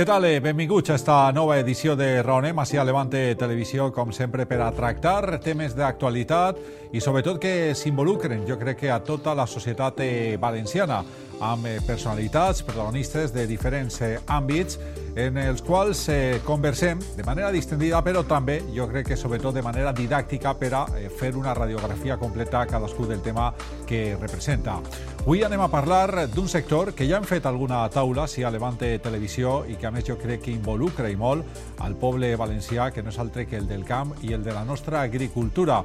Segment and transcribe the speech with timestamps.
[0.00, 0.24] Què tal?
[0.24, 0.38] Eh?
[0.40, 4.70] Benvinguts a esta nova edició de Raonem, així a Levante Televisió, com sempre, per a
[4.72, 6.56] tractar temes d'actualitat
[6.96, 11.02] i sobretot que s'involucren, jo crec que a tota la societat eh, valenciana,
[11.40, 14.78] amb eh, personalitats, protagonistes de diferents àmbits
[15.16, 19.64] en els quals eh, conversem de manera distendida, però també jo crec que sobretot de
[19.64, 23.50] manera didàctica per a eh, fer una radiografia completa cadascú del tema
[23.86, 24.78] que representa.
[25.20, 28.92] Avui anem a parlar d'un sector que ja hem fet alguna taula, si a Levante
[29.02, 31.44] Televisió, i que a més jo crec que involucra i molt
[31.80, 34.64] al poble valencià, que no és altre que el del camp i el de la
[34.64, 35.82] nostra agricultura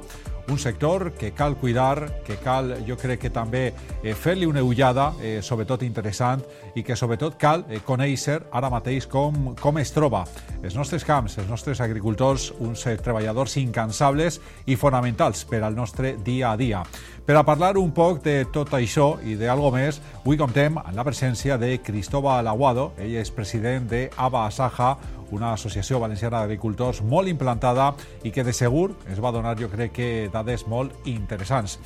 [0.48, 5.12] un sector que cal cuidar, que cal, jo crec que també eh, fer-li una ullada,
[5.20, 10.24] eh, sobretot interessant, i que sobretot cal eh, conèixer ara mateix com, com es troba
[10.62, 16.16] els nostres camps, els nostres agricultors, uns eh, treballadors incansables i fonamentals per al nostre
[16.24, 16.82] dia a dia.
[17.26, 21.02] Per a parlar un poc de tot això i d'algo més, avui comptem amb la
[21.02, 24.92] presència de Cristóbal Aguado, ell és president de Aba Asaja,
[25.34, 27.88] una associació valenciana d'agricultors molt implantada
[28.22, 31.80] i que de segur es va donar, jo crec que, dades molt interessants.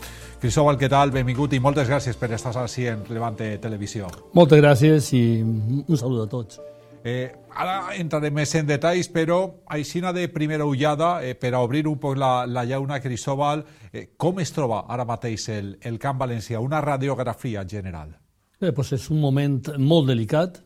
[0.44, 1.08] Cristóbal, què tal?
[1.16, 4.12] Benvingut i moltes gràcies per estar així en Levante Televisió.
[4.36, 6.60] Moltes gràcies i un salut a tots.
[7.00, 11.86] Eh, ara entrarem més en detalls, però aixina de primera ullada, eh, per a obrir
[11.88, 16.20] un poc la, la llauna, Cristóbal, eh, com es troba ara mateix el, el Camp
[16.20, 16.60] Valencià?
[16.60, 18.16] Una radiografia general.
[18.60, 20.60] Bé, doncs és un moment molt delicat,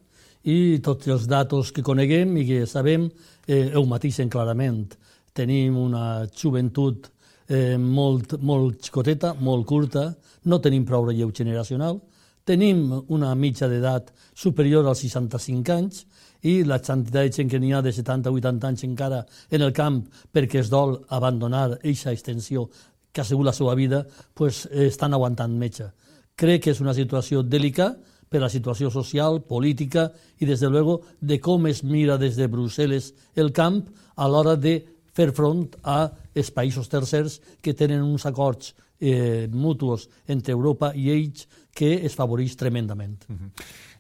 [0.45, 3.09] i tots els datos que coneguem i que sabem
[3.49, 4.93] eh, ho mateixen clarament.
[5.35, 7.09] Tenim una joventut
[7.49, 10.11] eh, molt, molt xicoteta, molt curta,
[10.45, 11.99] no tenim prou relleu generacional,
[12.45, 16.05] tenim una mitja d'edat superior als 65 anys
[16.45, 20.03] i la quantitat de gent que n'hi ha de 70-80 anys encara en el camp
[20.33, 22.69] perquè es dol abandonar aquesta extensió
[23.13, 24.03] que ha sigut la seva vida,
[24.35, 25.87] pues, estan aguantant metge.
[26.35, 27.95] Crec que és una situació delicada,
[28.35, 30.09] per la situació social, política
[30.41, 33.85] i, des de luego, de com es mira des de Brussel·les el camp
[34.17, 34.81] a l'hora de
[35.15, 41.13] fer front a els països tercers que tenen uns acords eh, mutuos entre Europa i
[41.15, 43.23] ells que es favoreix tremendament.
[43.29, 43.51] Uh -huh.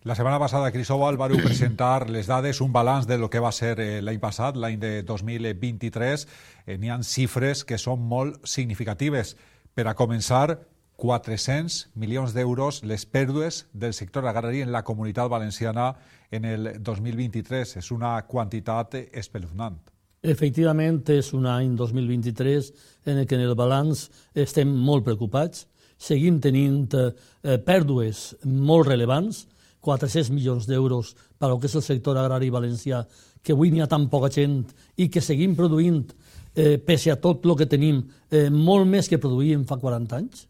[0.05, 3.79] La setmana passada, Cristóbal, vareu presentar les dades, un balanç de lo que va ser
[3.81, 6.27] eh, l'any passat, l'any de 2023.
[6.67, 9.33] Eh, N'hi ha xifres que són molt significatives.
[9.73, 10.59] Per a començar,
[11.01, 15.95] 400 milions d'euros les pèrdues del sector agrari en la comunitat valenciana
[16.31, 17.79] en el 2023.
[17.81, 19.81] És una quantitat espeluznant.
[20.21, 22.71] Efectivament, és un any 2023
[23.07, 25.65] en el que en el balanç estem molt preocupats.
[25.97, 29.47] Seguim tenint eh, pèrdues molt relevants,
[29.85, 33.03] 400 milions d'euros per al que és el sector agrari valencià,
[33.45, 34.63] que avui n'hi ha tan poca gent
[34.97, 36.09] i que seguim produint,
[36.55, 40.47] eh, pese a tot el que tenim, eh, molt més que produïm fa 40 anys?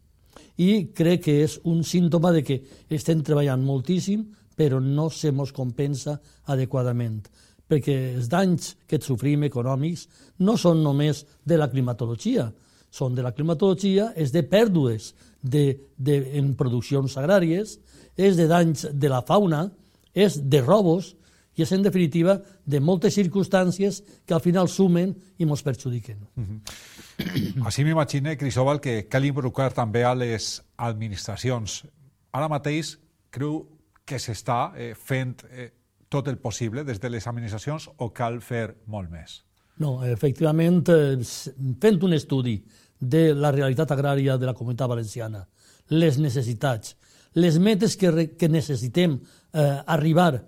[0.56, 4.24] I crec que és un símptoma de que estem treballant moltíssim
[4.54, 7.24] però no se mos compensa adequadament
[7.68, 10.06] perquè els danys que sofrim econòmics
[10.44, 12.50] no són només de la climatologia,
[12.90, 15.12] són de la climatologia, és de pèrdues
[15.42, 15.64] de,
[15.96, 17.78] de, en produccions agràries,
[18.16, 19.68] és de danys de la fauna,
[20.14, 21.14] és de robos,
[21.54, 26.18] i és, en definitiva, de moltes circumstàncies que al final sumen i ens perjudiquen.
[26.34, 27.64] Mm -hmm.
[27.66, 31.84] Així m'imagine, Cristóbal, que cal involucrar també a les administracions.
[32.32, 32.98] Ara mateix
[33.30, 33.68] creu
[34.04, 35.70] que s'està eh, fent eh,
[36.08, 39.44] tot el possible des de les administracions o cal fer molt més?
[39.78, 41.18] No, efectivament, eh,
[41.80, 42.64] fent un estudi
[43.00, 45.48] de la realitat agrària de la comunitat valenciana,
[45.88, 46.96] les necessitats,
[47.34, 50.44] les metes que, que necessitem eh, arribar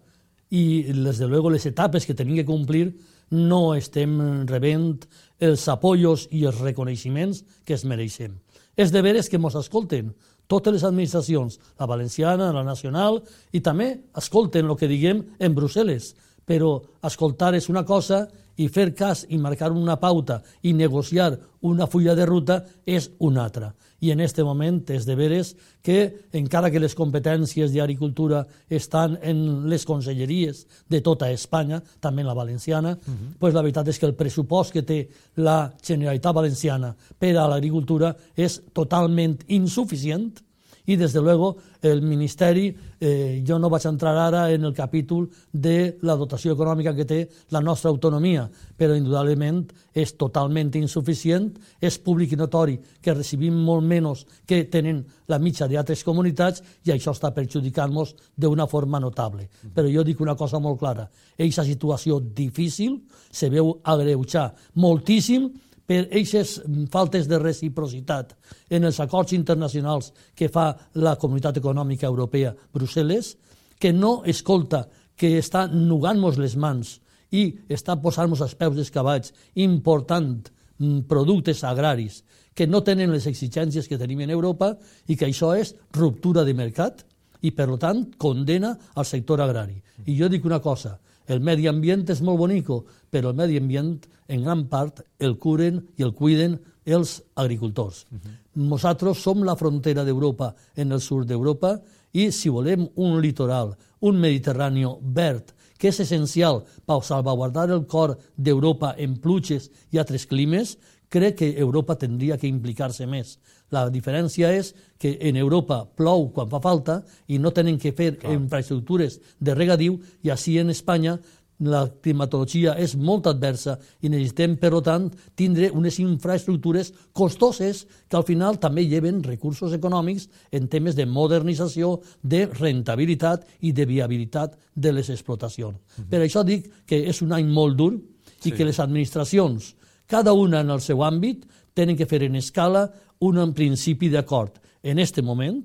[0.50, 2.92] i, des de luego, les etapes que tenim que complir
[3.34, 5.02] no estem rebent
[5.42, 8.38] els apoyos i els reconeixements que es mereixem.
[8.76, 10.14] És de veres que ens escolten
[10.46, 13.18] totes les administracions, la valenciana, la nacional,
[13.50, 16.12] i també escolten el que diguem en Brussel·les,
[16.46, 21.34] però escoltar és una cosa i fer cas i marcar una pauta i negociar
[21.66, 23.72] una fulla de ruta és una altra.
[24.00, 29.68] I en aquest moment és de veres que, encara que les competències d'agricultura estan en
[29.70, 33.38] les conselleries de tota Espanya, també en la valenciana, uh -huh.
[33.38, 38.14] pues la veritat és que el pressupost que té la Generalitat Valenciana per a l'agricultura
[38.36, 40.45] és totalment insuficient
[40.86, 45.28] i, des de luego, el Ministeri, eh, jo no vaig entrar ara en el capítol
[45.52, 47.18] de la dotació econòmica que té
[47.50, 48.46] la nostra autonomia,
[48.78, 51.50] però indudablement és totalment insuficient,
[51.80, 56.94] és públic i notori que recibim molt menys que tenen la mitja d'altres comunitats i
[56.94, 59.48] això està perjudicant-nos d'una forma notable.
[59.74, 63.00] Però jo dic una cosa molt clara, aquesta situació difícil
[63.30, 65.50] se veu agreujar moltíssim
[65.86, 66.58] per aquestes
[66.92, 68.34] faltes de reciprocitat
[68.70, 73.36] en els acords internacionals que fa la Comunitat Econòmica Europea Brussel·les,
[73.78, 74.86] que no escolta
[75.16, 76.96] que està nugant-nos les mans
[77.32, 82.22] i està posant-nos als peus dels cavalls important mm, productes agraris
[82.56, 84.72] que no tenen les exigències que tenim en Europa
[85.06, 87.04] i que això és ruptura de mercat
[87.44, 89.76] i, per tant, condena al sector agrari.
[90.08, 90.96] I jo dic una cosa,
[91.28, 95.82] el medi ambient és molt bonico, però el medi ambient, en gran part, el curen
[95.96, 98.06] i el cuiden els agricultors.
[98.10, 98.34] Uh -huh.
[98.54, 101.80] Nosaltres som la frontera d'Europa en el sud d'Europa
[102.12, 108.18] i si volem un litoral, un Mediterrani verd, que és essencial per salvaguardar el cor
[108.36, 113.38] d'Europa en pluges i altres climes, crec que Europa tindria que implicar-se més.
[113.70, 118.12] La diferència és que en Europa plou quan fa falta i no tenen que fer
[118.16, 118.34] Clar.
[118.36, 121.16] infraestructures de regadiu i així en Espanya
[121.64, 128.26] la climatologia és molt adversa i necessitem, per tant, tindre unes infraestructures costoses que al
[128.28, 134.92] final també lleven recursos econòmics en temes de modernització, de rentabilitat i de viabilitat de
[134.92, 135.76] les explotacions.
[135.76, 136.08] Uh -huh.
[136.10, 138.52] Per això dic que és un any molt dur i sí.
[138.52, 139.74] que les administracions
[140.06, 142.86] cada una en el seu àmbit tenen que fer en escala
[143.18, 144.54] un principi d'acord.
[144.82, 145.64] En aquest moment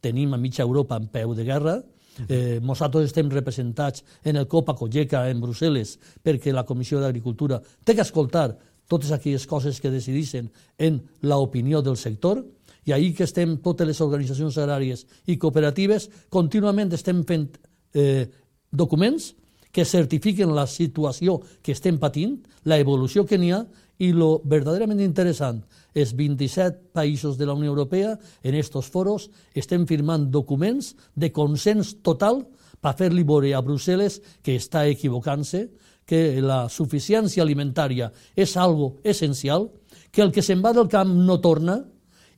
[0.00, 1.82] tenim a mitja Europa en peu de guerra,
[2.28, 7.94] eh, nosaltres estem representats en el Copa Colleca en Brussel·les perquè la Comissió d'Agricultura té
[7.94, 8.50] que escoltar
[8.88, 12.42] totes aquelles coses que decidissin en l'opinió del sector.
[12.84, 17.46] I ahir que estem totes les organitzacions agràries i cooperatives contínuament estem fent
[17.94, 18.26] eh,
[18.70, 19.32] documents
[19.72, 22.36] que certifiquen la situació que estem patint,
[22.68, 23.62] la evolució que n'hi ha
[23.98, 25.60] i lo verdaderament interessant
[25.94, 31.96] és 27 països de la Unió Europea en estos foros estem firmant documents de consens
[32.02, 32.42] total
[32.82, 35.68] per fer-li veure a Brussel·les que està equivocant-se,
[36.04, 39.68] que la suficiència alimentària és algo essencial,
[40.10, 41.78] que el que se'n va del camp no torna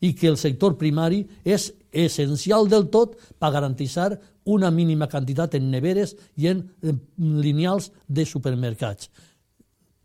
[0.05, 3.89] i que el sector primari és essencial del tot per garantir
[4.45, 6.61] una mínima quantitat en neveres i en
[7.17, 9.09] lineals de supermercats.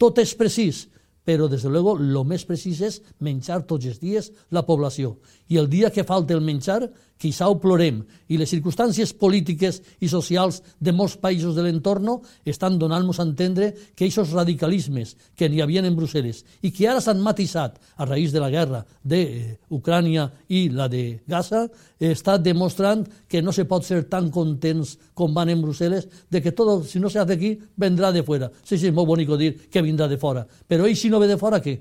[0.00, 0.88] Tot és precís,
[1.24, 5.18] però des de luego lo més precís és menjar tots els dies la població.
[5.48, 6.90] I el dia que falta el menjar,
[7.20, 8.00] quizà ho plorem,
[8.32, 12.08] i les circumstàncies polítiques i socials de molts països de l'entorn
[12.48, 17.02] estan donant-nos a entendre que aquests radicalismes que n'hi havia en Brussel·les i que ara
[17.04, 21.66] s'han matisat a raïs de la guerra d'Ucrània i la de Gaza,
[22.00, 26.54] està demostrant que no se pot ser tan contents com van en Brussel·les de que
[26.56, 28.50] tot, si no se hace aquí, vendrà de fora.
[28.64, 30.46] Sí, sí, és molt bonic dir que vindrà de fora.
[30.46, 31.76] Però ell, si no ve de fora, què?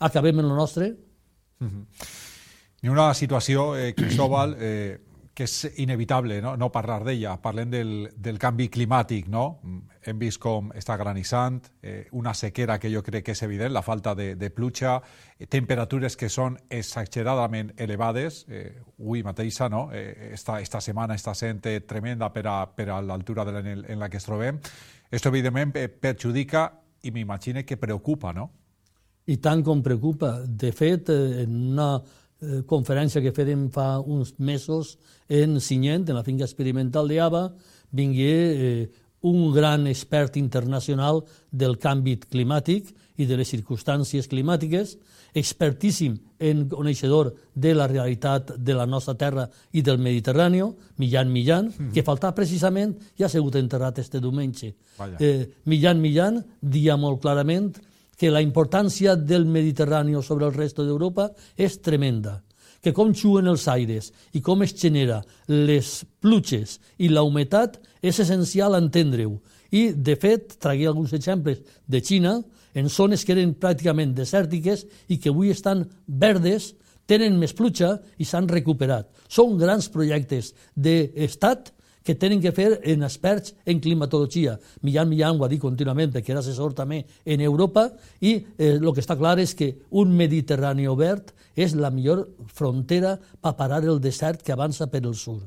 [0.00, 0.94] Acabem en lo nostre?
[1.60, 1.86] Uh -huh.
[2.84, 5.00] Hi una situació, eh, Cristóbal, eh,
[5.32, 7.38] que és inevitable no, no parlar d'ella.
[7.40, 9.44] Parlem del, del canvi climàtic, no?
[10.04, 13.80] Hem vist com està granissant, eh, una sequera que jo crec que és evident, la
[13.80, 14.98] falta de, de pluja,
[15.38, 18.42] eh, temperatures que són exageradament elevades.
[18.50, 19.86] Eh, avui mateixa, no?
[19.88, 23.98] Eh, esta, esta setmana està sent eh, tremenda per a, per a l'altura el, en
[23.98, 24.58] la que es trobem.
[25.08, 26.66] Esto, evidentment, perjudica
[27.00, 28.50] i m'imagino que preocupa, no?
[29.24, 30.34] I tant com preocupa.
[30.44, 32.23] De fet, eh, en una Eh,
[32.66, 34.98] conferència que fèiem fa uns mesos
[35.28, 37.48] en Sinyent, en la finca experimental d'Ava,
[37.94, 38.90] vingué eh,
[39.24, 44.98] un gran expert internacional del canvi climàtic i de les circumstàncies climàtiques,
[45.34, 50.60] expertíssim en coneixedor de la realitat de la nostra terra i del Mediterrani,
[50.98, 51.92] Millán Millán, mm -hmm.
[51.92, 54.74] que faltava precisament i ha sigut enterrat este diumenge.
[55.18, 57.80] Eh, Millán Millán dia molt clarament
[58.16, 62.42] que la importància del Mediterrani sobre el resto d'Europa és tremenda,
[62.80, 68.20] que com xuen els aires i com es genera les pluges i la humitat és
[68.20, 69.38] essencial entendre-ho.
[69.74, 72.38] I, de fet, tragué alguns exemples de Xina,
[72.74, 76.74] en zones que eren pràcticament desèrtiques i que avui estan verdes,
[77.06, 79.08] tenen més pluja i s'han recuperat.
[79.28, 81.72] Són grans projectes d'estat
[82.04, 84.58] que tenen que fer en experts en climatologia.
[84.82, 87.88] Millán Millán ho ha dit contínuament perquè era assessor també en Europa
[88.20, 93.16] i eh, el que està clar és que un Mediterrani obert és la millor frontera
[93.40, 95.42] per parar el desert que avança per el sud.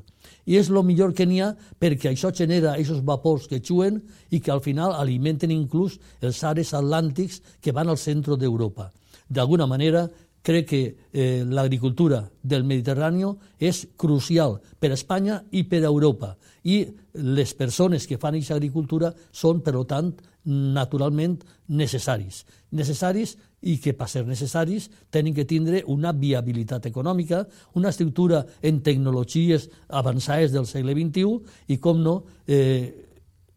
[0.48, 4.00] I és el millor que n'hi ha perquè això genera aquests vapors que xuen
[4.30, 8.90] i que al final alimenten inclús els ares atlàntics que van al centre d'Europa.
[9.28, 10.06] D'alguna manera,
[10.48, 13.26] crec que eh, l'agricultura del Mediterrani
[13.60, 16.36] és crucial per a Espanya i per a Europa.
[16.64, 16.86] I
[17.20, 20.14] les persones que fan aquesta agricultura són, per tant,
[20.48, 21.36] naturalment
[21.68, 22.44] necessaris.
[22.72, 27.42] Necessaris i que, per ser necessaris, tenen que tindre una viabilitat econòmica,
[27.74, 33.08] una estructura en tecnologies avançades del segle XXI i, com no, eh,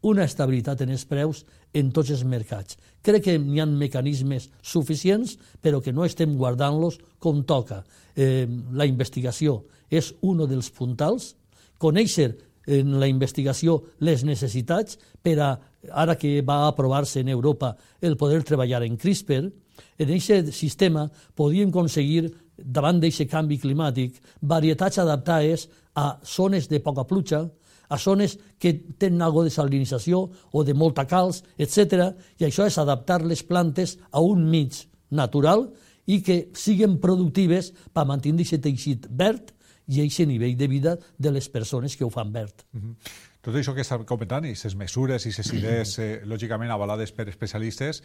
[0.02, 2.76] una estabilitat en els preus en tots els mercats.
[3.02, 7.82] Crec que n'hi ha mecanismes suficients, però que no estem guardant-los com toca.
[8.14, 11.34] Eh, la investigació és un dels puntals,
[11.78, 12.30] conèixer
[12.66, 15.50] en la investigació les necessitats per a,
[15.90, 19.50] ara que va aprovar-se en Europa el poder treballar en CRISPR,
[19.98, 27.04] en aquest sistema podíem aconseguir, davant d'aquest canvi climàtic, varietats adaptades a zones de poca
[27.08, 27.48] pluja,
[27.92, 32.12] a zones que tenen algo de salinització o de molta calç, etc.
[32.40, 35.68] I això és adaptar les plantes a un mig natural
[36.08, 39.52] i que siguin productives per mantenir aquest teixit verd
[39.92, 42.64] i aquest nivell de vida de les persones que ho fan verd.
[42.72, 42.96] Mm -hmm.
[43.42, 47.28] Tot això que estan comentant, i aquestes mesures i aquestes idees, eh, lògicament avalades per
[47.28, 48.02] especialistes,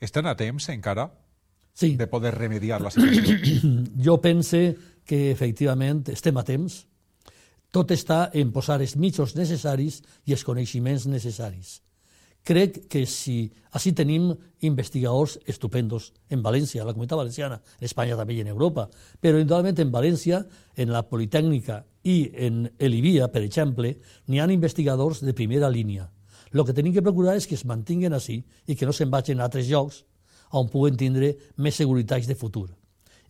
[0.00, 1.10] estan a temps encara
[1.74, 1.96] sí.
[1.96, 3.70] de poder remediar la situació?
[4.06, 6.86] jo pense que efectivament estem a temps,
[7.76, 11.82] tot està en posar els mitjos necessaris i els coneixements necessaris.
[12.46, 14.30] Crec que si així tenim
[14.64, 18.86] investigadors estupendos en València, a la comunitat valenciana, en Espanya també i en Europa,
[19.20, 20.40] però indudablement en València,
[20.76, 22.16] en la Politècnica i
[22.46, 23.92] en l'IBIA, per exemple,
[24.30, 26.08] n'hi ha investigadors de primera línia.
[26.54, 29.42] El que tenim que procurar és que es mantinguen així i que no se'n vagin
[29.42, 30.04] a altres llocs
[30.56, 32.70] on puguen tindre més seguretats de futur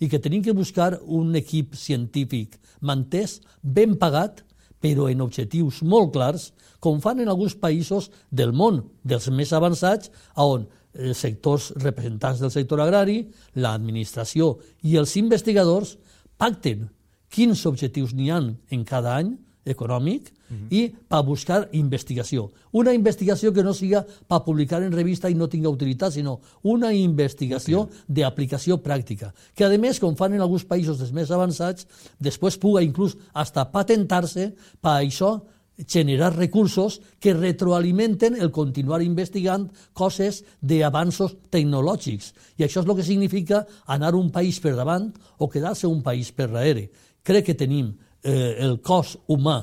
[0.01, 4.43] i que tenim que buscar un equip científic mantès, ben pagat,
[4.81, 6.51] però en objectius molt clars,
[6.81, 12.53] com fan en alguns països del món, dels més avançats, on els sectors representants del
[12.53, 13.23] sector agrari,
[13.57, 15.97] l'administració i els investigadors
[16.41, 16.87] pacten
[17.33, 19.35] quins objectius n'hi han en cada any
[19.67, 20.67] econòmic uh -huh.
[20.71, 22.53] i per buscar investigació.
[22.73, 26.93] Una investigació que no siga per publicar en revista i no tinga utilitat, sinó una
[26.93, 27.91] investigació -huh.
[28.07, 31.87] d'aplicació pràctica, que a més, com fan en alguns països dels més avançats,
[32.19, 35.43] després puga inclús hasta patentar-se per això
[35.85, 42.33] generar recursos que retroalimenten el continuar investigant coses d'avanços tecnològics.
[42.57, 46.33] I això és el que significa anar un país per davant o quedar-se un país
[46.33, 46.89] per darrere.
[47.23, 47.93] Crec que tenim
[48.23, 49.61] eh, el cos humà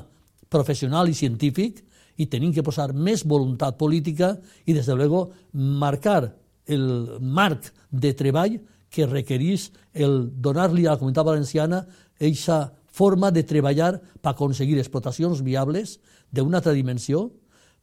[0.48, 1.82] professional i científic
[2.16, 6.34] i tenim que posar més voluntat política i, des de luego, marcar
[6.66, 8.60] el marc de treball
[8.94, 11.82] que requereix el donar-li a la comunitat valenciana
[12.14, 15.98] aquesta forma de treballar per aconseguir explotacions viables
[16.30, 17.26] d'una altra dimensió,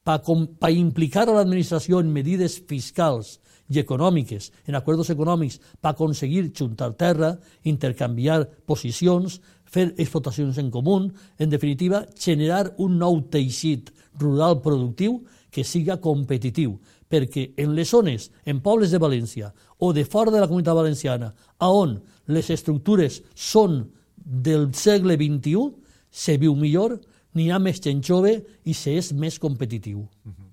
[0.01, 3.39] per implicar a l'administració en medides fiscals
[3.71, 9.39] i econòmiques, en acords econòmics, per aconseguir juntar terra, intercanviar posicions,
[9.71, 10.97] fer explotacions en comú,
[11.39, 16.77] en definitiva, generar un nou teixit rural productiu que siga competitiu,
[17.11, 21.31] perquè en les zones, en pobles de València o de fora de la comunitat valenciana,
[21.59, 21.97] a on
[22.27, 23.81] les estructures són
[24.15, 25.71] del segle XXI,
[26.11, 26.99] se viu millor,
[27.35, 28.37] n'hi ha més gent jove
[28.67, 30.07] i se és més competitiu.
[30.23, 30.50] Mm -hmm.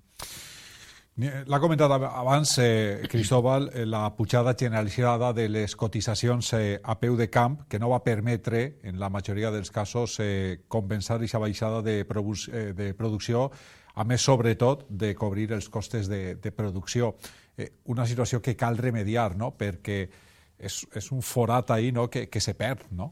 [1.19, 7.17] L'ha comentat abans, eh, Cristóbal, eh, la pujada generalitzada de les cotitzacions eh, a peu
[7.17, 11.81] de camp, que no va permetre, en la majoria dels casos, eh, compensar aquesta baixada
[11.81, 13.49] de, produ eh, de producció,
[13.95, 17.17] a més, sobretot, de cobrir els costes de, de producció.
[17.57, 19.99] Eh, una situació que cal remediar, no?, perquè
[20.57, 22.07] és, és un forat ahí no?
[22.07, 23.11] que, que se perd, no?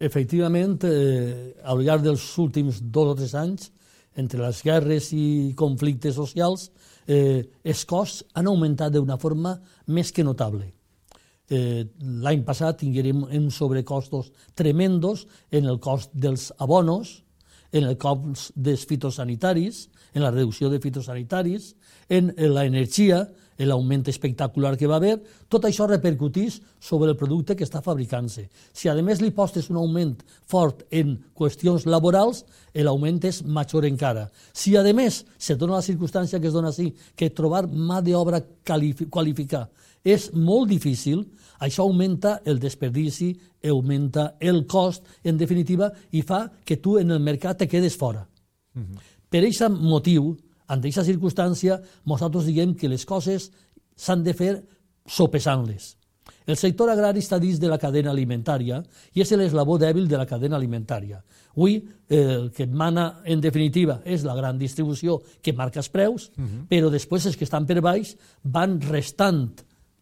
[0.00, 3.70] Efectivament, eh, al llarg dels últims dos o tres anys,
[4.18, 6.72] entre les guerres i conflictes socials,
[7.10, 9.56] eh, els costs han augmentat d'una forma
[9.90, 10.70] més que notable.
[11.50, 11.82] Eh,
[12.22, 17.24] L'any passat tinguérem uns sobrecostos tremendos en el cost dels abonos,
[17.72, 21.74] en el cost dels fitosanitaris, en la reducció de fitosanitaris,
[22.08, 23.24] en l'energia,
[23.66, 28.48] l'augment espectacular que va haver, tot això repercutís sobre el producte que està fabricant-se.
[28.72, 30.16] Si a més li postes un augment
[30.48, 34.30] fort en qüestions laborals, l'augment és major encara.
[34.52, 38.40] Si a més se dona la circumstància que es dona així, que trobar mà d'obra
[38.64, 39.68] qualificar
[40.04, 41.24] és molt difícil,
[41.60, 43.34] això augmenta el desperdici,
[43.68, 48.26] augmenta el cost, en definitiva, i fa que tu en el mercat te quedes fora.
[48.74, 48.98] Uh -huh.
[49.28, 50.36] Per aquest motiu,
[50.70, 53.50] en aquesta circumstància, nosaltres diguem que les coses
[53.98, 54.54] s'han de fer
[55.06, 55.96] sopesant-les.
[56.46, 58.80] El sector agrari està dins de la cadena alimentària
[59.14, 61.20] i és l'eslabó dèbil de la cadena alimentària.
[61.54, 66.30] Avui eh, el que mana, en definitiva, és la gran distribució que marca els preus,
[66.36, 66.66] uh -huh.
[66.68, 69.50] però després els que estan per baix van restant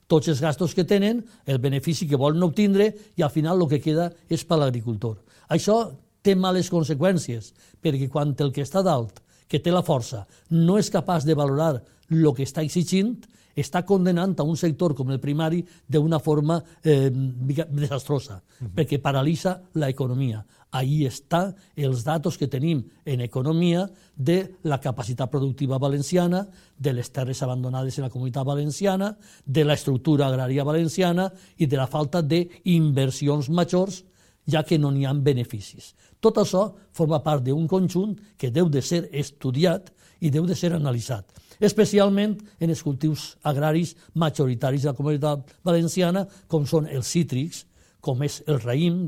[0.07, 3.81] tots els gastos que tenen, el benefici que volen obtindre i al final el que
[3.81, 5.19] queda és per l'agricultor.
[5.49, 10.79] Això té males conseqüències, perquè quan el que està dalt que té la força, no
[10.79, 13.17] és capaç de valorar el que està exigint,
[13.59, 18.71] està condenant a un sector com el primari d'una forma eh, desastrosa, uh -huh.
[18.75, 20.45] perquè paralitza l'economia.
[20.71, 27.11] Ahí està els datos que tenim en economia de la capacitat productiva valenciana, de les
[27.11, 32.23] terres abandonades en la comunitat valenciana, de la estructura agrària valenciana i de la falta
[32.23, 34.05] d'inversions majors
[34.47, 35.95] ja que no n'hi ha beneficis.
[36.21, 40.73] Tot això forma part d'un conjunt que deu de ser estudiat i deu de ser
[40.75, 41.31] analitzat,
[41.63, 47.65] especialment en els cultius agraris majoritaris de la comunitat valenciana, com són els cítrics,
[48.01, 49.01] com és el raïm,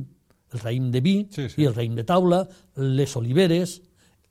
[0.55, 1.62] el raïm de vi sí, sí.
[1.62, 2.45] i el raïm de taula,
[2.76, 3.81] les oliveres,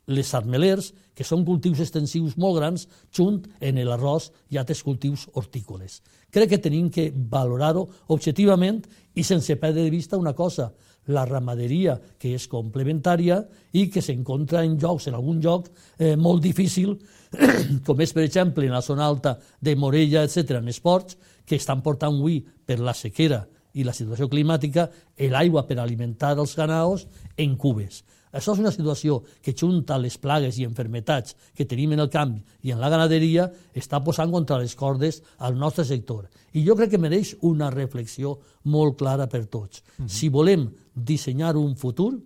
[0.09, 5.99] les armelers, que són cultius extensius molt grans, junt en l'arròs i altres cultius hortícoles.
[6.31, 7.83] Crec que tenim que valorar-ho
[8.15, 8.81] objectivament
[9.19, 10.71] i sense perdre de vista una cosa,
[11.07, 13.39] la ramaderia, que és complementària
[13.73, 16.97] i que s'encontra en jocs, en algun joc eh, molt difícil,
[17.87, 21.81] com és, per exemple, en la zona alta de Morella, etc., en esports, que estan
[21.81, 24.89] portant avui per la sequera i la situació climàtica
[25.31, 28.03] l'aigua per alimentar els ganaos en cubes.
[28.31, 32.35] Això és una situació que junta les plagues i enfermetats que tenim en el camp
[32.61, 36.27] i en la ganaderia està posant contra les cordes al nostre sector.
[36.53, 38.35] I jo crec que mereix una reflexió
[38.69, 39.81] molt clara per tots.
[39.81, 40.09] Uh -huh.
[40.09, 42.19] Si volem dissenyar un futur,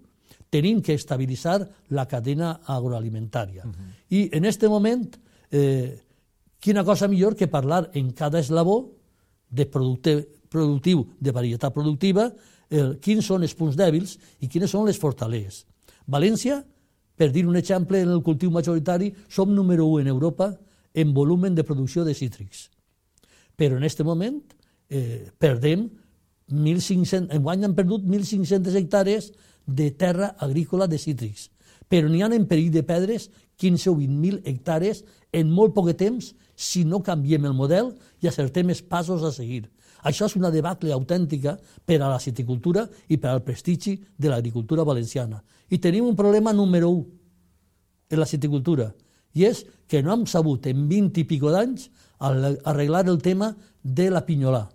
[0.50, 3.64] tenim que estabilitzar la cadena agroalimentària.
[3.66, 3.94] Uh -huh.
[4.10, 5.18] I en aquest moment,
[5.52, 6.02] eh,
[6.60, 8.92] quina cosa millor que parlar en cada eslabó
[9.50, 12.32] de producte productiu, de varietat productiva,
[12.70, 15.66] eh, quins són els punts dèbils i quines són les fortaleses.
[16.08, 16.62] València,
[17.16, 20.54] per dir un exemple, en el cultiu majoritari, som número 1 en Europa
[20.94, 22.70] en volum de producció de cítrics.
[23.56, 24.42] Però en aquest moment
[24.90, 25.90] eh, perdem
[26.52, 29.32] 1.500, enguany han perdut 1.500 hectàrees
[29.66, 31.50] de terra agrícola de cítrics,
[31.88, 36.34] però n'hi ha en perill de perdre's 15 o 20.000 hectàrees en molt poc temps
[36.56, 39.70] si no canviem el model i acertem els passos a seguir.
[40.04, 41.56] Això és una debacle autèntica
[41.86, 45.40] per a la citicultura i per al prestigi de l'agricultura valenciana.
[45.70, 47.06] I tenim un problema número 1
[48.14, 48.92] en la citicultura,
[49.34, 54.10] i és que no hem sabut en 20 i pico d'anys arreglar el tema de
[54.14, 54.68] la pinyolà.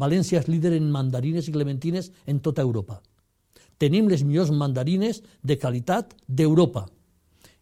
[0.00, 3.00] València és líder en mandarines i clementines en tota Europa.
[3.78, 6.86] Tenim les millors mandarines de qualitat d'Europa.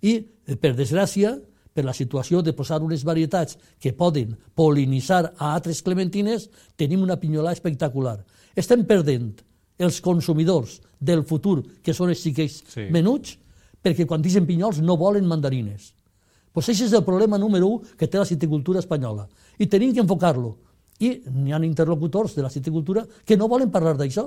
[0.03, 0.25] I,
[0.59, 1.37] per desgràcia,
[1.73, 7.19] per la situació de posar unes varietats que poden polinitzar a altres clementines, tenim una
[7.21, 8.19] pinyolà espectacular.
[8.57, 9.37] Estem perdent
[9.79, 12.89] els consumidors del futur, que són els xiquets sí.
[12.91, 13.37] menuts,
[13.83, 15.93] perquè quan dicen pinyols no volen mandarines.
[16.53, 19.29] Pues això és el problema número 1 que té la citicultura espanyola.
[19.59, 20.57] I tenim que enfocar-lo.
[20.99, 24.27] I n'hi ha interlocutors de la citicultura que no volen parlar d'això.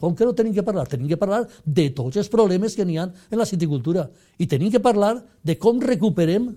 [0.00, 0.88] Com que no tenim que parlar?
[0.88, 4.08] Tenim que parlar de tots els problemes que n'hi ha en la citicultura.
[4.38, 6.48] I tenim que parlar de com recuperem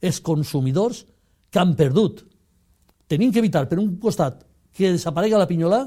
[0.00, 1.04] els consumidors
[1.50, 2.24] que han perdut.
[3.10, 5.84] Tenim que evitar, per un costat, que desaparegui la pinyolà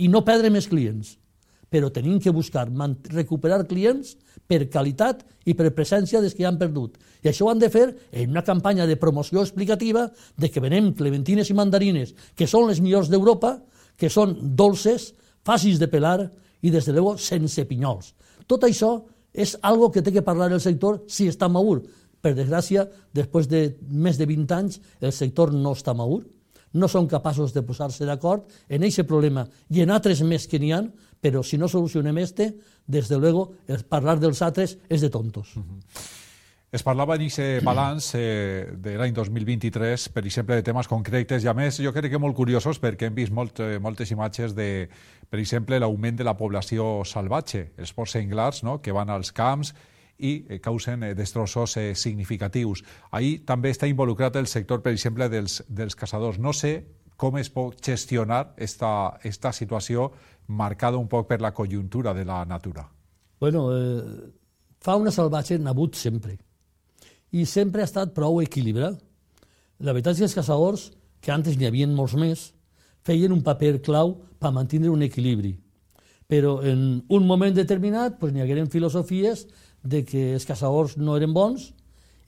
[0.00, 1.16] i no perdre més clients.
[1.72, 2.66] Però tenim que buscar
[3.12, 4.16] recuperar clients
[4.48, 6.98] per qualitat i per presència dels que han perdut.
[7.24, 10.92] I això ho han de fer en una campanya de promoció explicativa de que venem
[10.96, 13.58] clementines i mandarines, que són les millors d'Europa,
[13.96, 15.12] que són dolces,
[15.44, 16.18] fàcils de pelar
[16.60, 18.12] i, des de luego, sense pinyols.
[18.46, 18.98] Tot això
[19.32, 21.82] és algo que té que parlar el sector si està madur.
[22.22, 26.22] Per desgràcia, després de més de 20 anys, el sector no està madur,
[26.72, 30.72] no són capaços de posar-se d'acord en aquest problema i en altres més que n'hi
[30.72, 30.82] ha,
[31.22, 32.54] però si no solucionem este,
[32.86, 33.52] des de luego,
[33.88, 35.56] parlar dels altres és de tontos.
[35.56, 35.80] Uh -huh.
[36.72, 41.48] Es parlava en aquest balanç eh, de l'any 2023, per exemple, de temes concretes, i
[41.48, 44.88] a més jo crec que molt curiosos perquè hem vist molt, eh, moltes imatges de,
[45.28, 49.74] per exemple, l'augment de la població salvatge, els porcs senglars no?, que van als camps
[50.18, 52.84] i eh, causen eh, destrossos eh, significatius.
[53.10, 56.38] Ahir també està involucrat el sector, per exemple, dels, dels caçadors.
[56.38, 56.74] No sé
[57.16, 60.10] com es pot gestionar esta, esta situació
[60.48, 62.88] marcada un poc per la conjuntura de la natura.
[63.40, 64.32] Bueno, eh,
[64.82, 66.38] fauna salvatge n'ha hagut sempre
[67.32, 68.98] i sempre ha estat prou equilibrat.
[69.80, 70.90] La veritat és que els caçadors,
[71.22, 72.50] que antes n'hi havia molts més,
[73.06, 75.56] feien un paper clau per mantenir un equilibri.
[76.28, 79.46] Però en un moment determinat pues, n'hi hagueren filosofies
[79.82, 81.70] de que els caçadors no eren bons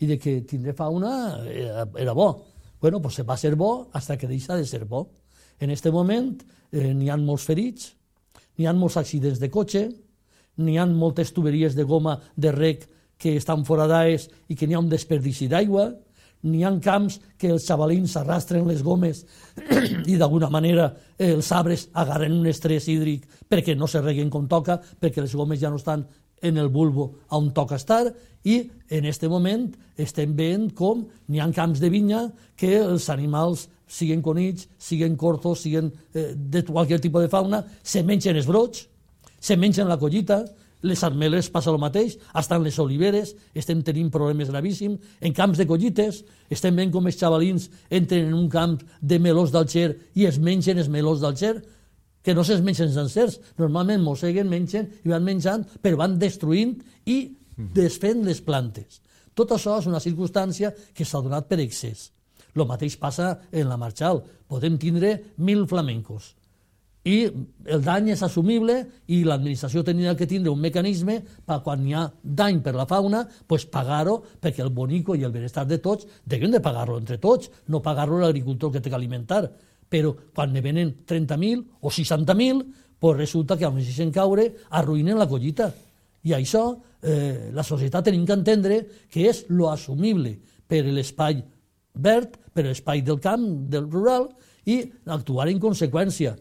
[0.02, 2.44] i de que tindre fauna era, era bo.
[2.80, 5.08] Bueno, pues va ser bo hasta que deixa de ser bo.
[5.58, 7.92] En aquest moment eh, n'hi ha molts ferits,
[8.58, 9.86] n'hi ha molts accidents de cotxe,
[10.58, 12.88] n'hi ha moltes tuberies de goma de rec
[13.18, 15.92] que estan foradades i que n'hi ha un desperdici d'aigua,
[16.44, 19.22] n'hi ha camps que els xavalins arrastren les gomes
[20.12, 24.76] i d'alguna manera els arbres agarren un estrès hídric perquè no se reguen com toca,
[24.76, 26.04] perquè les gomes ja no estan
[26.44, 28.12] en el bulbo on toca estar
[28.44, 28.58] i
[28.92, 32.26] en aquest moment estem veient com n'hi ha camps de vinya
[32.60, 38.04] que els animals, siguin conills, siguin cortos, siguin eh, de qualsevol tipus de fauna, se
[38.04, 38.84] mengen els brots,
[39.40, 40.42] se mengen la collita,
[40.84, 45.64] les armeles passa el mateix, estan les oliveres, estem tenint problemes gravíssims, en camps de
[45.68, 46.20] collites,
[46.52, 50.82] estem veient com els xavalins entren en un camp de melós d'Alger i es mengen
[50.82, 51.56] els melós d'Alger,
[52.24, 53.38] que no se'ls mengen sencers.
[53.60, 57.18] Normalment mosseguen, mengen i van menjant, però van destruint i
[57.76, 59.02] desfent les plantes.
[59.34, 62.08] Tot això és una circumstància que s'ha donat per excés.
[62.54, 64.22] El mateix passa en la Marchal.
[64.48, 66.34] Podem tindre mil flamencos
[67.04, 67.16] i
[67.68, 68.78] el dany és assumible
[69.12, 73.20] i l'administració tenia que tindre un mecanisme per quan hi ha dany per la fauna,
[73.46, 77.50] pues pagar-ho perquè el bonico i el benestar de tots deuen de pagar-lo entre tots,
[77.68, 79.50] no pagar-lo l'agricultor que té que alimentar.
[79.90, 82.64] Però quan ne venen 30.000 o 60.000,
[82.98, 85.68] pues resulta que més deixen caure, arruïnen la collita.
[86.24, 86.64] I això
[87.02, 88.80] eh, la societat tenim que entendre
[89.12, 91.42] que és lo assumible per l'espai
[91.94, 94.30] verd, per l'espai del camp, del rural,
[94.64, 94.80] i
[95.12, 96.32] actuar en conseqüència.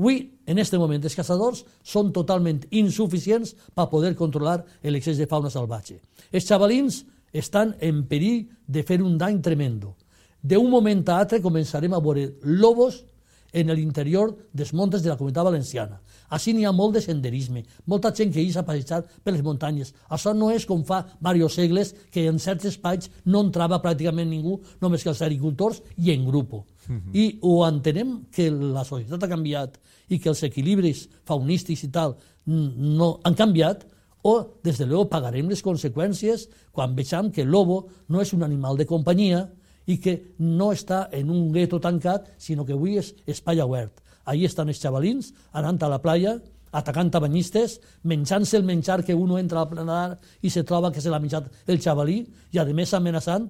[0.00, 5.52] Avui, en aquest moment, els caçadors són totalment insuficients per poder controlar l'excés de fauna
[5.52, 6.00] salvatge.
[6.32, 7.02] Els xavalins
[7.36, 9.94] estan en perill de fer un dany tremendo.
[10.42, 13.04] D'un moment a altre començarem a veure lobos
[13.52, 15.98] en l'interior dels montes de la comunitat valenciana.
[16.30, 19.92] Així n'hi ha molt de senderisme, molta gent que hi s'ha passejat per les muntanyes.
[20.08, 24.60] Això no és com fa diversos segles, que en certs espais no entrava pràcticament ningú,
[24.80, 26.52] només que els agricultors i en grup.
[26.52, 27.14] Uh -huh.
[27.14, 32.16] I o entenem que la societat ha canviat i que els equilibris faunístics i tal
[32.46, 33.86] no han canviat,
[34.22, 38.42] o, des de luego, pagarem les conseqüències quan vegem que el lobo no és un
[38.42, 39.50] animal de companyia
[39.90, 44.02] i que no està en un gueto tancat, sinó que avui és espai obert.
[44.24, 46.36] Ahí estan els xavalins anant a la playa,
[46.70, 51.02] atacant a banyistes, menjant-se el menjar que uno entra a planar i se troba que
[51.02, 52.20] se l'ha menjat el xavalí
[52.52, 53.48] i a més amenaçant,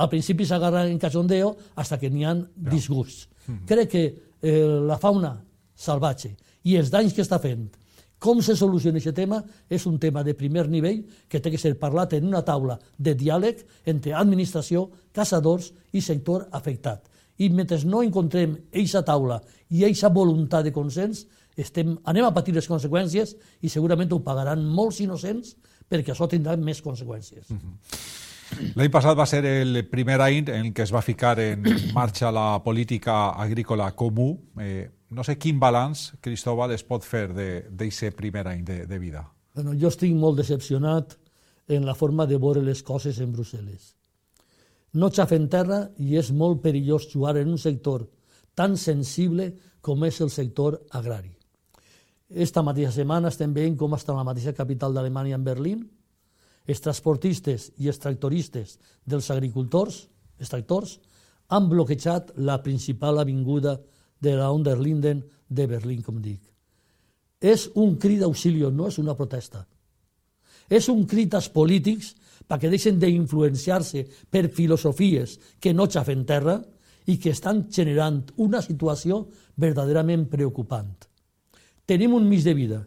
[0.00, 3.28] al principi s'agarra en cachondeo hasta que n'hi ha disgusts.
[3.46, 3.66] -hmm.
[3.66, 4.04] Crec que
[4.40, 5.36] eh, la fauna
[5.74, 7.68] salvatge i els danys que està fent
[8.22, 11.74] com se soluciona aquest tema és un tema de primer nivell que té que ser
[11.80, 17.10] parlat en una taula de diàleg entre administració, caçadors i sector afectat
[17.42, 19.40] i mentre no encontrem aquesta taula
[19.72, 21.26] i aquesta voluntat de consens,
[21.58, 25.56] estem, anem a patir les conseqüències i segurament ho pagaran molts innocents
[25.90, 27.48] perquè això tindrà més conseqüències.
[27.50, 28.74] Mm -hmm.
[28.76, 31.62] L'any passat va ser el primer any en què es va ficar en
[31.94, 34.38] marxa la política agrícola comú.
[34.60, 39.26] Eh, no sé quin balanç, Cristóbal, es pot fer d'aquest primer any de, de vida.
[39.54, 41.18] Bueno, jo estic molt decepcionat
[41.68, 43.92] en la forma de veure les coses en Brussel·les
[44.92, 48.04] no xafen terra i és molt perillós jugar en un sector
[48.54, 51.32] tan sensible com és el sector agrari.
[52.28, 55.80] Esta mateixa setmana estem veient com està la mateixa capital d'Alemanya en Berlín.
[56.68, 60.06] Els transportistes i els tractoristes dels agricultors,
[60.38, 60.98] els tractors,
[61.48, 63.78] han bloquejat la principal avinguda
[64.22, 66.40] de la Unterlinden de Berlín, com dic.
[67.42, 69.64] És un crit d'auxili, no és una protesta.
[70.70, 72.14] És un crit als polítics
[72.46, 76.60] perquè deixen d'influenciar-se per filosofies que no xafen terra
[77.10, 79.26] i que estan generant una situació
[79.58, 80.94] verdaderament preocupant.
[81.84, 82.80] Tenim un mig de vida,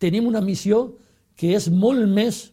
[0.00, 0.96] tenim una missió
[1.36, 2.48] que és molt més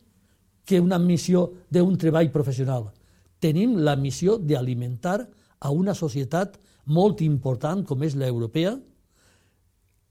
[0.67, 2.91] que una missió d'un treball professional.
[3.39, 5.23] Tenim la missió d'alimentar
[5.59, 8.75] a una societat molt important com és l'europea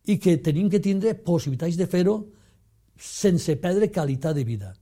[0.09, 2.17] i que tenim que tindre possibilitats de fer-ho
[2.99, 4.73] sense perdre qualitat de vida.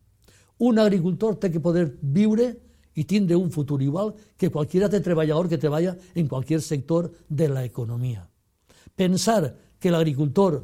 [0.59, 2.53] Un agricultor té que poder viure
[2.97, 7.49] i tindre un futur igual que qualsevol altre treballador que treballa en qualsevol sector de
[7.49, 8.25] l'economia.
[8.97, 10.63] Pensar que l'agricultor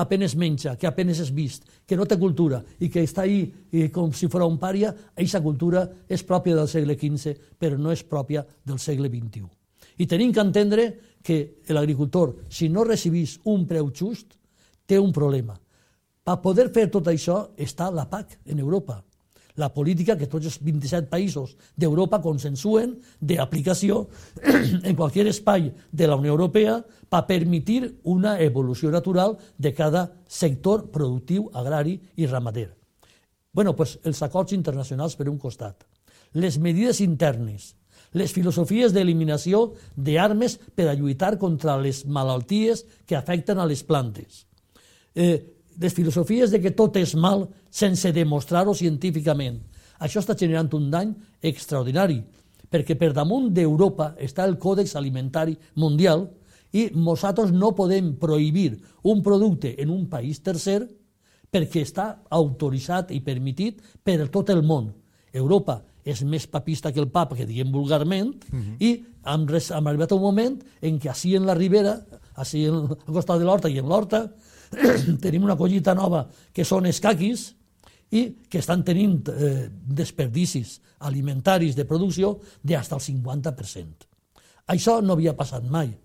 [0.00, 3.88] apenes menja, que apenes és vist, que no té cultura i que està ahí i
[3.92, 8.04] com si fos un pària, aquesta cultura és pròpia del segle XV, però no és
[8.04, 9.59] pròpia del segle XXI.
[10.00, 10.86] I tenim que entendre
[11.22, 14.38] que l'agricultor, si no recibís un preu just,
[14.88, 15.58] té un problema.
[16.24, 19.02] Per poder fer tot això està la PAC en Europa
[19.60, 24.06] la política que tots els 27 països d'Europa consensuen d'aplicació
[24.88, 30.88] en qualsevol espai de la Unió Europea per permetir una evolució natural de cada sector
[30.90, 32.70] productiu, agrari i ramader.
[33.52, 35.82] bueno, pues, els acords internacionals per un costat,
[36.32, 37.74] les medides internes,
[38.12, 44.46] les filosofies d'eliminació d'armes per a lluitar contra les malalties que afecten a les plantes,
[45.14, 45.38] eh,
[45.78, 49.60] les filosofies de que tot és mal sense demostrar-ho científicament.
[50.00, 52.20] Això està generant un dany extraordinari,
[52.70, 56.28] perquè per damunt d'Europa està el Còdex Alimentari Mundial
[56.72, 60.84] i nosaltres no podem prohibir un producte en un país tercer
[61.50, 64.92] perquè està autoritzat i permitit per tot el món.
[65.32, 65.80] Europa
[66.12, 68.56] és més papista que el papa, que diguem vulgarment, uh.
[68.56, 68.76] -huh.
[68.78, 72.00] i hem, res, hem arribat a un moment en què així en la ribera,
[72.34, 74.30] així al costat de l'horta i en l'horta,
[75.24, 77.54] tenim una collita nova que són escaquis
[78.10, 84.06] i que estan tenint eh, desperdicis alimentaris de producció d'hasta el 50%.
[84.70, 85.96] Això no havia passat mai.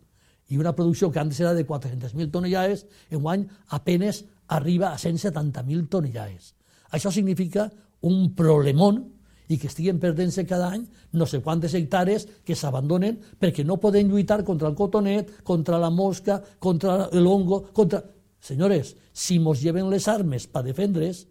[0.48, 5.89] i una producció que antes era de 400.000 tonellades, en guany apenes arriba a 170.000
[5.89, 6.54] tonellades.
[6.91, 9.14] Això significa un problemón
[9.50, 14.10] i que estiguen perdent-se cada any no sé quantes hectàrees que s'abandonen perquè no poden
[14.10, 18.04] lluitar contra el cotonet, contra la mosca, contra l'hongo, contra...
[18.46, 21.24] Senyores, si mos lleven les armes per defendre's,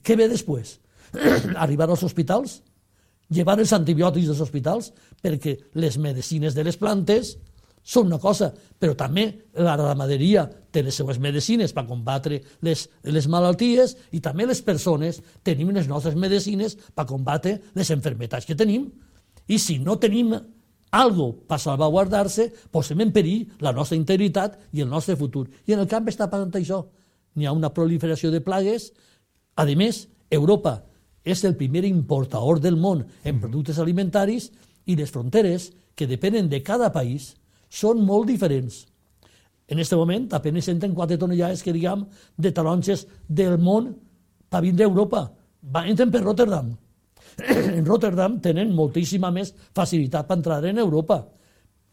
[0.00, 0.78] què ve després?
[1.64, 2.60] Arribar als hospitals?
[3.30, 4.88] Llevar els antibiòtics dels hospitals?
[5.20, 7.34] Perquè les medicines de les plantes
[7.82, 13.28] són una cosa, però també la ramaderia té les seues medicines per combatre les, les
[13.28, 18.86] malalties i també les persones tenim les nostres medicines per combatre les enfermetats que tenim.
[19.48, 20.34] I si no tenim
[20.90, 25.48] algo per salvaguardar-se, posem en perill la nostra integritat i el nostre futur.
[25.66, 26.84] I en el camp està passant això.
[27.34, 28.90] N'hi ha una proliferació de plagues.
[29.56, 30.82] A més, Europa
[31.24, 34.50] és el primer importador del món en productes alimentaris
[34.86, 37.34] i les fronteres que depenen de cada país
[37.70, 38.84] són molt diferents.
[39.70, 42.02] En aquest moment apenas entren quatre tonellades que diguem
[42.36, 43.92] de taronges del món
[44.50, 45.28] per vindre a Europa.
[45.62, 46.72] Va, entren per Rotterdam.
[47.78, 51.22] en Rotterdam tenen moltíssima més facilitat per entrar en Europa.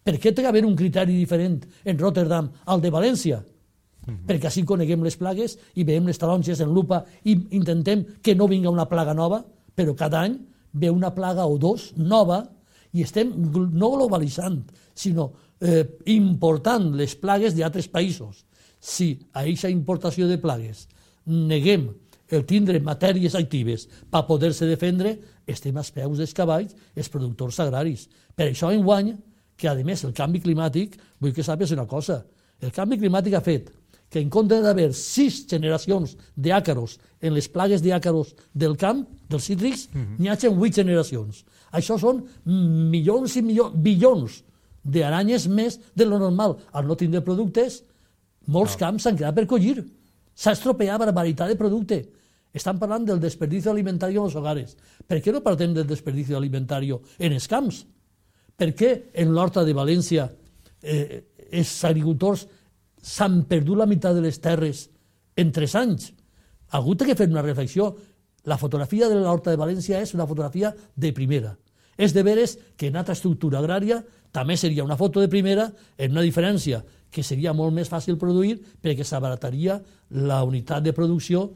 [0.04, 3.38] Per què té d'haver un criteri diferent en Rotterdam al de València?
[3.38, 4.26] Mm -hmm.
[4.26, 8.48] Perquè així coneguem les plagues i veiem les taronges en lupa i intentem que no
[8.48, 10.40] vinga una plaga nova, però cada any
[10.72, 12.50] ve una plaga o dos nova
[12.94, 13.34] i estem
[13.74, 14.63] no globalitzant,
[14.94, 18.43] sinó eh, important les plagues d'altres països.
[18.80, 20.88] Si a aquesta importació de plagues
[21.26, 21.89] neguem
[22.30, 25.15] el tindre matèries actives per poder-se defendre,
[25.48, 28.08] estem als peus dels cavalls els productors agraris.
[28.36, 29.13] Per això en guany,
[29.58, 32.22] que a més el canvi climàtic, vull que sàpies una cosa,
[32.62, 33.72] el canvi climàtic ha fet
[34.10, 39.89] que en compte d'haver sis generacions d'àcaros en les plagues d'àcaros del camp, dels cítrics,
[39.91, 40.17] mm -hmm.
[40.20, 41.43] n'hi hagi vuit generacions.
[41.72, 44.43] Això són milions i milions, bilions
[44.88, 46.58] d'aranyes més de lo normal.
[46.71, 47.82] Al no tindre productes,
[48.47, 48.82] molts no.
[48.86, 49.82] camps s'han quedat per collir.
[50.38, 52.02] S'ha estropeat barbaritat de producte.
[52.56, 54.76] Estan parlant del desperdici alimentari en els hogares.
[55.06, 57.84] Per què no parlem del desperdici alimentari en els camps?
[58.58, 60.26] Per què en l'horta de València
[60.82, 62.47] eh, els agricultors
[63.04, 64.88] s'han perdut la meitat de les terres
[65.38, 66.12] en tres anys?
[66.71, 67.91] Ha hagut que fer una reflexió.
[68.47, 71.54] La fotografia de l'horta de València és una fotografia de primera.
[71.97, 76.12] És de veres que en altra estructura agrària també seria una foto de primera en
[76.12, 79.80] una diferència que seria molt més fàcil produir perquè s'abarataria
[80.28, 81.48] la unitat de producció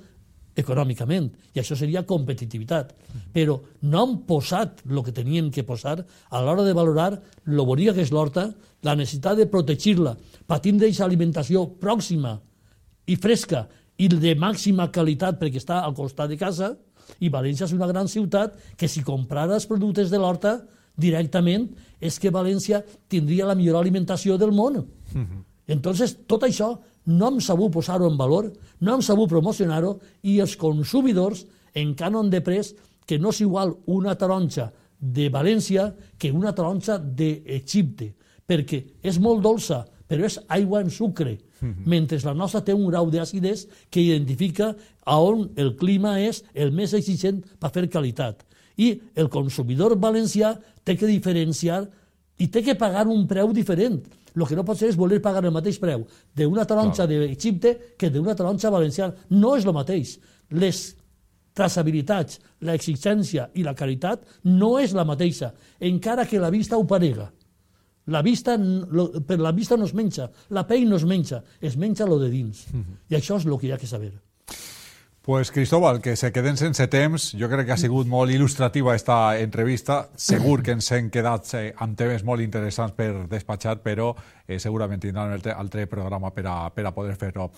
[0.56, 2.92] econòmicament, i això seria competitivitat.
[3.32, 3.58] Però
[3.88, 8.04] no han posat el que tenien que posar a l'hora de valorar lo bonica que
[8.04, 8.50] és l'horta,
[8.84, 10.16] la necessitat de protegir-la
[10.48, 12.36] per tindre aquesta alimentació pròxima
[13.08, 16.76] i fresca i de màxima qualitat perquè està al costat de casa,
[17.20, 20.62] i València és una gran ciutat que si comprara els productes de l'horta
[20.98, 24.78] directament és que València tindria la millor alimentació del món.
[24.78, 25.44] Uh -huh.
[25.68, 30.56] Entonces, tot això no hem sabut posar-ho en valor, no hem sabut promocionar-ho i els
[30.56, 32.76] consumidors encara han de pres
[33.06, 38.14] que no és igual una taronja de València que una taronja d'Egipte,
[38.48, 41.86] perquè és molt dolça, però és aigua en sucre, uh -huh.
[41.86, 44.76] mentre la nostra té un grau d'acidesa que identifica
[45.06, 48.46] a on el clima és el més exigent per fer qualitat.
[48.78, 51.84] I el consumidor valencià té que diferenciar
[52.40, 54.00] i té que pagar un preu diferent.
[54.32, 56.06] El que no pot ser és voler pagar el mateix preu
[56.36, 57.12] d'una taronja no.
[57.12, 59.14] d'Egipte que d'una taronja valenciana.
[59.30, 60.16] No és el mateix.
[60.56, 60.80] Les
[61.58, 67.28] traçabilitats, l'exigència i la qualitat no és la mateixa, encara que la vista ho parega.
[68.12, 71.78] La vista, lo, per la vista no es menja, la pell no es menja, es
[71.78, 72.66] menja lo de dins.
[72.72, 72.98] Uh -huh.
[73.10, 74.14] I això és el que hi ha que saber.
[75.24, 79.38] Pues Cristóbal, que se queden sense temps, jo crec que ha sigut molt il·lustrativa esta
[79.38, 84.16] entrevista, segur que ens hem quedat eh, amb temes molt interessants per despatxar, però
[84.48, 87.52] eh, segurament tindran un altre programa per a, per a poder fer-ho.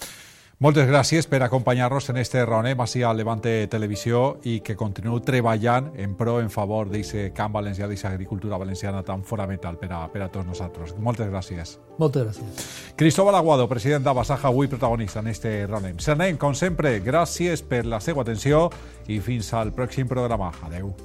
[0.63, 5.89] Moltes gràcies per acompanyar-nos en este Ronem així a Levante Televisió i que continueu treballant
[5.99, 10.23] en pro, en favor d'aquest camp valencià, d'aquesta agricultura valenciana tan fonamental per a, per
[10.23, 10.95] a tots nosaltres.
[10.95, 11.75] Moltes gràcies.
[11.99, 12.73] Moltes gràcies.
[12.95, 15.99] Cristóbal Aguado, president d'Abasaja, avui protagonista en este Ronem.
[15.99, 18.69] Sernem, com sempre, gràcies per la seva atenció
[19.11, 20.53] i fins al pròxim programa.
[20.63, 20.95] Adeu.